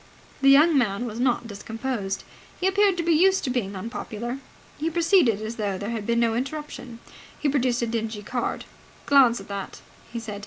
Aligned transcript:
The 0.41 0.49
young 0.49 0.75
man 0.75 1.05
was 1.05 1.19
not 1.19 1.45
discomposed. 1.45 2.23
He 2.59 2.65
appeared 2.65 2.97
to 2.97 3.03
be 3.03 3.11
used 3.13 3.43
to 3.43 3.51
being 3.51 3.75
unpopular. 3.75 4.39
He 4.79 4.89
proceeded 4.89 5.43
as 5.43 5.57
though 5.57 5.77
there 5.77 5.91
had 5.91 6.07
been 6.07 6.19
no 6.19 6.33
interruption. 6.33 6.97
He 7.39 7.47
produced 7.47 7.83
a 7.83 7.85
dingy 7.85 8.23
card. 8.23 8.65
"Glance 9.05 9.39
at 9.39 9.47
that," 9.49 9.81
he 10.11 10.19
said. 10.19 10.39